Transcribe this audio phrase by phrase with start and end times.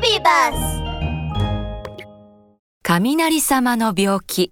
[0.00, 0.82] ビバス。
[2.82, 4.50] 雷様の病気。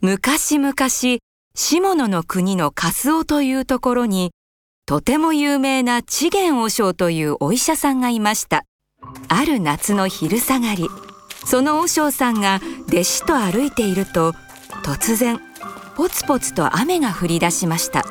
[0.00, 0.74] 昔々
[1.54, 4.30] 下野の国の粕尾というところに
[4.86, 8.62] とても有名な知源和尚というお医者さんがいました。
[9.28, 10.88] ある夏の昼下がり
[11.44, 14.32] その和尚さんが弟子と歩いていると
[14.84, 15.40] 突然
[15.96, 18.04] ポツポツと雨が降り出しました。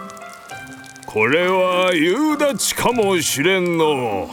[1.05, 4.27] これは夕立かもしれんの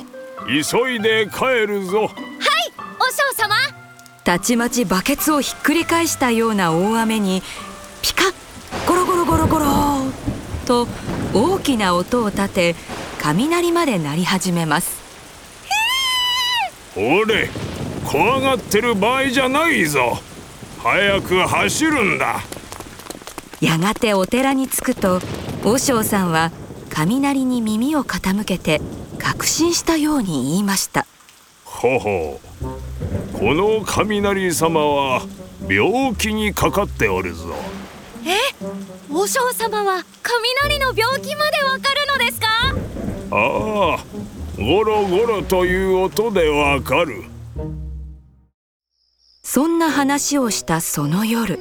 [0.47, 2.11] 急いで帰るぞ。
[3.03, 3.55] お嬢様。
[4.25, 7.43] たちまちバケツをひっくり返したような大雨に
[8.03, 8.35] ピカッ
[8.87, 9.67] ゴロゴロゴロゴロ
[10.65, 10.87] と
[11.35, 12.77] 大きな音を立て
[13.21, 15.03] 雷まで鳴り始めます。
[16.97, 17.49] 俺
[18.05, 20.19] 怖がってる場合じゃないぞ。
[20.79, 22.41] 早く走るんだ。
[23.61, 25.21] やがてお寺に着くと
[25.65, 26.53] 和尚さんは
[26.91, 28.81] 雷に耳を傾けて
[29.23, 31.07] 確信したように言いました。
[31.65, 33.39] ほほう。
[33.39, 35.23] この雷様は
[35.69, 37.55] 病気にかかっておるぞ。
[39.11, 42.47] お嬢様は雷の病気までわかるのですか？
[43.31, 44.05] ああ
[44.57, 47.25] ゴロゴロという音でわかる。
[49.43, 51.59] そんな話をしたその夜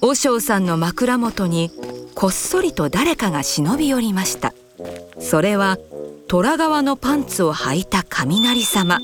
[0.00, 1.70] 和尚さんの枕元に
[2.14, 4.52] こっそりと誰かが忍び寄りました。
[5.18, 5.78] それは
[6.32, 9.00] 虎側のパンツを履いた雷様。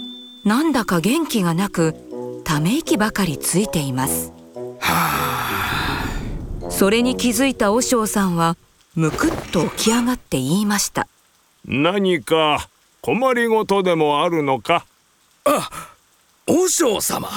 [0.47, 1.95] なんだか元気がなく
[2.43, 4.33] ため息ばかりついています。
[6.71, 8.57] それに気づいた和尚さんは
[8.95, 11.07] むくっと起き上がって言いました。
[11.67, 12.67] 何か
[13.03, 14.87] 困りごとでもあるのか？
[15.45, 17.29] 和尚様。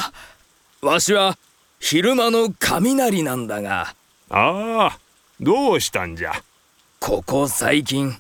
[0.82, 1.38] わしは
[1.82, 3.94] 昼間の雷なんだが。
[4.30, 5.00] ああ
[5.42, 6.32] どうしたんじゃ？
[7.02, 8.16] ここ最近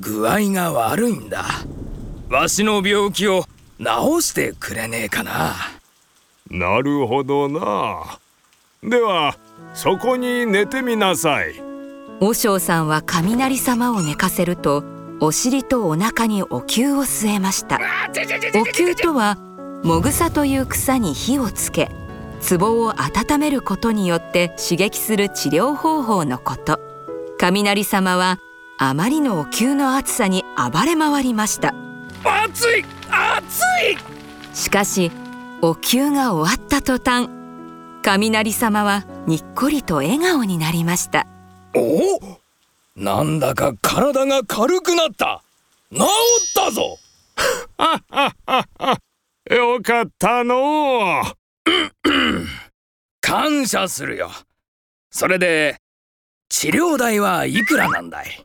[0.00, 1.44] 具合が悪いんだ。
[2.28, 3.44] わしの病気を
[3.78, 5.54] 治してくれねえかな。
[6.50, 8.18] なるほどな。
[8.82, 9.36] では
[9.72, 11.54] そこに寝てみなさい。
[12.20, 14.84] 和尚さんは雷様を寝かせると
[15.20, 17.78] お尻とお腹にお灸を据えました。
[18.54, 19.36] お灸とは
[19.84, 21.90] もぐさという草に火をつけ
[22.48, 26.80] 壺を温めることによって刺激する治療方法のこと。
[27.38, 28.38] 雷様は
[28.78, 31.74] あまりのお灸の熱さに暴れ回りました。
[32.24, 33.62] 熱い熱
[33.92, 34.56] い。
[34.56, 35.10] しかし
[35.62, 37.28] お灸が終わった途端
[38.02, 41.26] 雷様はにっこりと笑顔になりました。
[41.74, 42.38] お
[42.96, 45.42] なんだか体が軽くなった。
[45.92, 46.06] 治っ
[46.54, 46.98] たぞ。
[49.50, 51.24] よかったのう。
[53.20, 54.30] 感謝するよ。
[55.10, 55.76] それで
[56.48, 58.44] 治療代はいくらなんだい？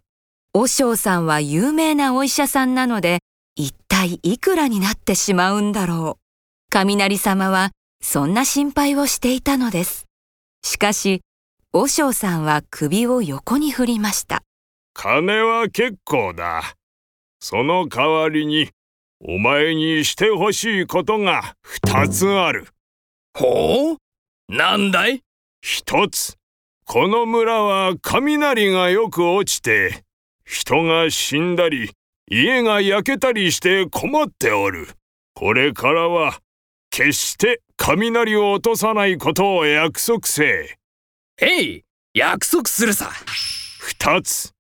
[0.52, 3.20] 和尚さんは有名なお医者さんなので
[3.56, 6.22] 一体いくらになってしまうんだろう。
[6.72, 7.70] 雷様は
[8.02, 10.06] そんな心配をしていたのです。
[10.64, 11.22] しかし
[11.72, 14.42] 和尚さんは首を横に振りました。
[14.96, 16.74] 金は結構だ。
[17.40, 18.70] その代わりに
[19.24, 22.70] お前にしてほしいことが二つある。
[23.38, 23.98] ほう？
[24.52, 25.22] なんだい？
[25.62, 26.38] 一つ。
[26.86, 30.04] この村は雷がよく落ちて
[30.50, 31.92] 人が死んだり
[32.28, 34.88] 家が焼けたりして困っておる。
[35.36, 36.40] これからは
[36.90, 40.76] 決して雷を落とさないことを約束せ。
[41.40, 41.84] ええい
[42.16, 43.12] 約束するさ。
[43.80, 44.52] 二つ。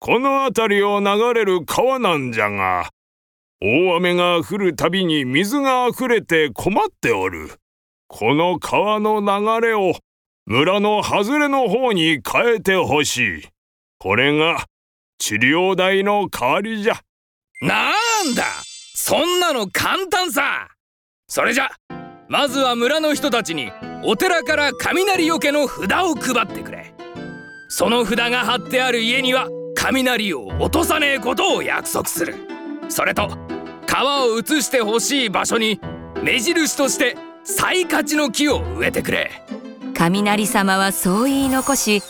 [0.00, 2.90] この辺りを流れる川なんじゃが
[3.62, 7.52] 大雨が降るたびに水があふれて困っておる。
[8.08, 9.94] この川の流れを
[10.46, 13.48] 村の外れの方に変えてほしい。
[14.00, 14.64] これが
[15.18, 17.00] 治療代の代わりじゃ。
[17.60, 17.90] な
[18.24, 18.44] んだ！
[18.94, 20.68] そんなの簡単さ！
[21.28, 21.70] それじゃ
[22.28, 23.72] まずは村の人たちに
[24.04, 26.94] お寺から雷よけの札を配ってくれ。
[27.68, 32.34] その札が貼ってある家には雷を落とさねえことを約束する。
[32.88, 33.36] それと
[33.86, 35.80] 川を移してほしい場所に
[36.22, 39.30] 目印としてサイカチの木を植えてくれ。
[39.94, 42.02] 雷様はそう言い残し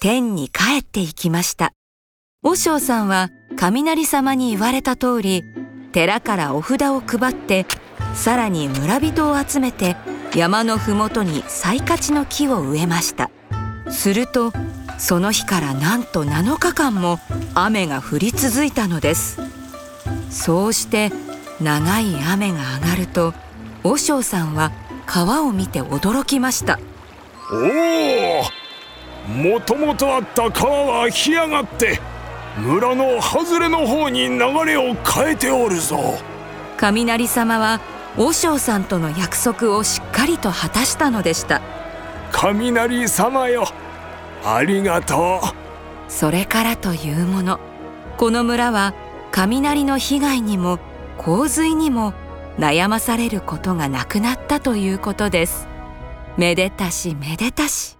[0.00, 1.72] 天に帰っていきました
[2.42, 3.28] 和尚さんは
[3.58, 5.44] 雷様に言われた通り
[5.92, 7.66] 寺からお札を配って
[8.14, 9.94] さらに村人を集めて
[10.34, 13.30] 山のふもとにサイカチの木を植えました。
[13.90, 14.52] すると
[14.96, 17.18] その日からなんと7日間も
[17.54, 19.38] 雨が降り続いたのです。
[20.30, 21.12] そうして
[21.60, 23.34] 長い雨が上がると
[23.82, 24.72] 和尚さんは
[25.04, 26.80] 川を見て驚きました。
[27.52, 28.60] おお!
[29.28, 32.00] もともとあった川は干上がって
[32.58, 36.18] 村の外れの方に流れを変えておるぞ。
[36.76, 37.80] 雷様は
[38.16, 41.60] 和尚さんとの約束をしっかりと果たしたのでした。
[42.32, 43.64] 雷様よ
[44.44, 46.10] ありがとう。
[46.10, 47.60] それからというもの。
[48.16, 48.94] この村は
[49.30, 50.78] 雷の被害にも
[51.18, 52.14] 洪水にも
[52.58, 55.68] 悩まされることがなくなったということです。
[56.36, 57.99] めでたしめでたし